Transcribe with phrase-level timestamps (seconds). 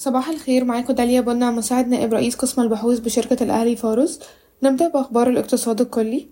[0.00, 4.20] صباح الخير معاكم داليا بنا مساعد نائب رئيس قسم البحوث بشركة الأهلي فارس
[4.62, 6.28] نبدأ بأخبار الاقتصاد الكلي.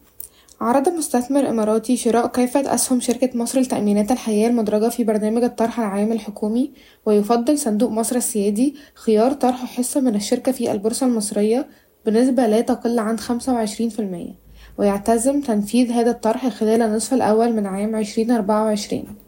[0.61, 6.13] عرض مستثمر إماراتي شراء كافة أسهم شركة مصر لتأمينات الحياة المدرجة في برنامج الطرح العام
[6.13, 6.73] الحكومي
[7.07, 11.67] ويفضل صندوق مصر السيادي خيار طرح حصة من الشركة في البورصة المصرية
[12.07, 14.35] بنسبة لا تقل عن خمسة وعشرين في المية
[14.79, 19.26] ويعتزم تنفيذ هذا الطرح خلال النصف الأول من عام عشرين أربعة وعشرين.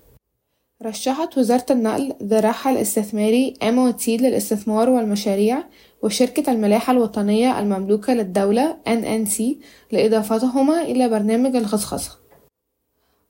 [0.83, 5.65] رشحت وزارة النقل ذراعها الاستثماري MOT للاستثمار والمشاريع
[6.03, 9.43] وشركة الملاحة الوطنية المملوكة للدولة NNC
[9.93, 12.19] لإضافتهما إلى برنامج الخصخصة.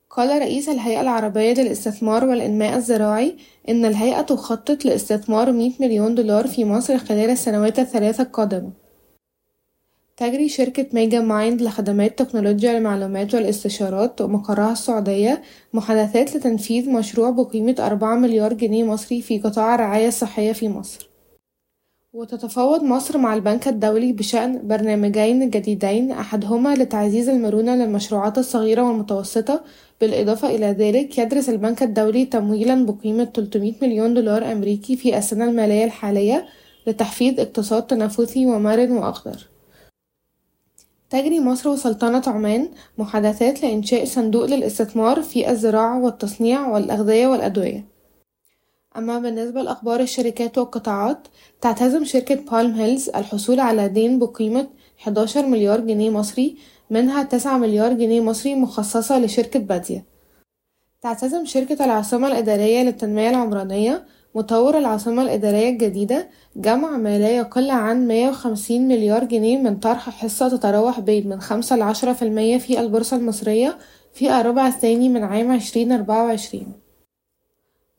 [0.09, 3.37] قال رئيس الهيئة العربية للاستثمار والإنماء الزراعي
[3.69, 8.88] إن الهيئة تخطط لاستثمار 100 مليون دولار في مصر خلال السنوات الثلاثة القادمة.
[10.19, 15.41] تجري شركة ميجا مايند لخدمات تكنولوجيا المعلومات والاستشارات ومقرها السعودية
[15.73, 21.09] محادثات لتنفيذ مشروع بقيمة أربعة مليار جنيه مصري في قطاع الرعاية الصحية في مصر.
[22.13, 29.61] وتتفاوض مصر مع البنك الدولي بشأن برنامجين جديدين أحدهما لتعزيز المرونة للمشروعات الصغيرة والمتوسطة.
[30.01, 35.83] بالإضافة إلى ذلك يدرس البنك الدولي تمويلا بقيمة 300 مليون دولار أمريكي في السنة المالية
[35.83, 36.45] الحالية
[36.87, 39.58] لتحفيز اقتصاد تنافسي ومرن وأخضر.
[41.09, 47.85] تجري مصر وسلطنة عمان محادثات لإنشاء صندوق للاستثمار في الزراعة والتصنيع والأغذية والأدوية.
[48.97, 51.27] أما بالنسبة لأخبار الشركات والقطاعات
[51.61, 54.67] تعتزم شركة بالم هيلز الحصول على دين بقيمة
[55.01, 56.57] 11 مليار جنيه مصري
[56.89, 60.05] منها 9 مليار جنيه مصري مخصصة لشركة بادية.
[61.01, 68.07] تعتزم شركة العاصمة الإدارية للتنمية العمرانية مطور العاصمة الإدارية الجديدة جمع ما لا يقل عن
[68.07, 73.17] 150 مليار جنيه من طرح حصة تتراوح بين من خمسة لعشرة في المية في البورصة
[73.17, 73.77] المصرية
[74.13, 76.73] في الربع الثاني من عام عشرين أربعة وعشرين.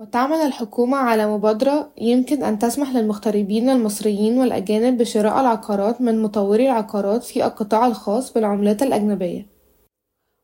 [0.01, 7.25] وتعمل الحكومة على مبادرة يمكن أن تسمح للمغتربين المصريين والأجانب بشراء العقارات من مطوري العقارات
[7.25, 9.60] في القطاع الخاص بالعملات الأجنبية.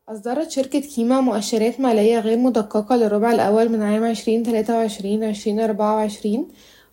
[0.09, 5.59] أصدرت شركة كيما مؤشرات مالية غير مدققة للربع الأول من عام عشرين تلاتة وعشرين عشرين
[5.59, 6.47] أربعة وعشرين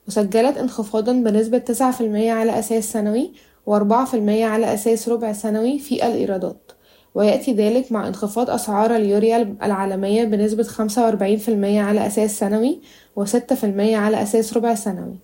[0.09, 3.33] وسجلت انخفاضا بنسبة تسعة في المية على أساس سنوي
[3.67, 6.73] وأربعة في المية على أساس ربع سنوي في الإيرادات
[7.15, 12.81] ويأتي ذلك مع انخفاض أسعار اليوريا العالمية بنسبة خمسة وأربعين في المية على أساس سنوي
[13.17, 15.19] وستة في المية على أساس ربع سنوي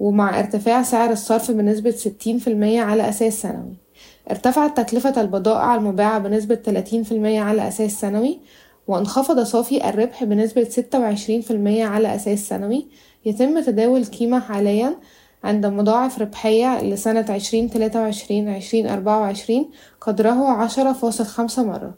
[0.00, 3.89] ومع ارتفاع سعر الصرف بنسبة ستين في المية على أساس سنوي.
[4.30, 8.40] ارتفعت تكلفة البضائع المباعة بنسبة 30% على أساس سنوي
[8.86, 12.86] وانخفض صافي الربح بنسبة 26% على أساس سنوي.
[13.24, 14.96] يتم تداول كيما حاليا
[15.44, 19.70] عند مضاعف ربحية لسنة عشرين تلاتة وعشرين عشرين أربعة وعشرين
[20.00, 21.94] قدره عشرة فاصل خمسة مرة.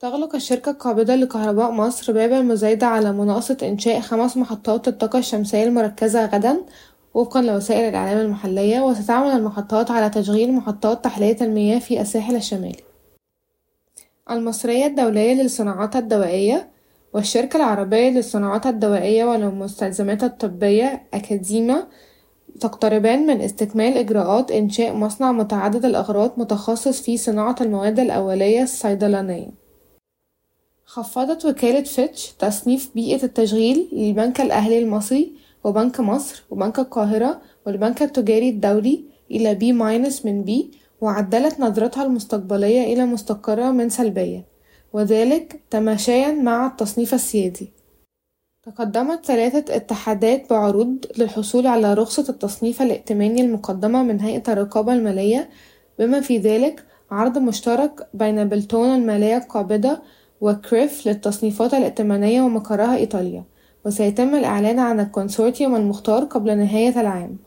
[0.00, 6.26] تغلق الشركة القابضة لكهرباء مصر باب المزايدة على مناقصة إنشاء خمس محطات الطاقة الشمسية المركزة
[6.26, 6.60] غدا
[7.14, 12.82] وفقا لوسائل الإعلام المحلية وستعمل المحطات على تشغيل محطات تحلية المياه في الساحل الشمالي.
[14.30, 16.70] المصرية الدولية للصناعات الدوائية
[17.14, 21.86] والشركة العربية للصناعات الدوائية والمستلزمات الطبية أكاديما
[22.60, 29.62] تقتربان من استكمال إجراءات إنشاء مصنع متعدد الأغراض متخصص في صناعة المواد الأولية الصيدلانية.
[30.84, 38.48] خفضت وكالة فيتش تصنيف بيئة التشغيل للبنك الأهلي المصري وبنك مصر وبنك القاهرة والبنك التجاري
[38.50, 44.44] الدولي إلى B- من B وعدلت نظرتها المستقبلية إلى مستقرة من سلبية
[44.92, 47.72] وذلك تماشيا مع التصنيف السيادي.
[48.62, 55.50] تقدمت ثلاثة اتحادات بعروض للحصول على رخصة التصنيف الائتماني المقدمة من هيئة الرقابة المالية
[55.98, 59.98] بما في ذلك عرض مشترك بين بلتون المالية القابضة
[60.40, 63.44] وكريف للتصنيفات الائتمانية ومقرها إيطاليا.
[63.86, 67.38] وسيتم الإعلان عن الكونسورتيوم المختار قبل نهاية العام.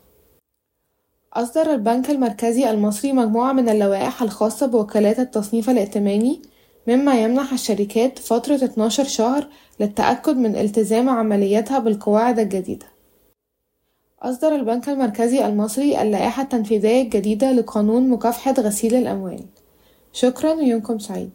[1.32, 6.42] أصدر البنك المركزي المصري مجموعة من اللوائح الخاصة بوكالات التصنيف الائتماني
[6.88, 9.48] مما يمنح الشركات فترة 12 شهر
[9.80, 12.86] للتأكد من التزام عملياتها بالقواعد الجديدة.
[14.22, 19.44] أصدر البنك المركزي المصري اللائحة التنفيذية الجديدة لقانون مكافحة غسيل الأموال.
[20.12, 21.30] شكرا ويومكم سعيد.